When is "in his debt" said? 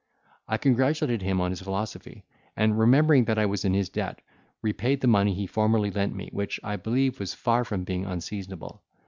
3.63-4.19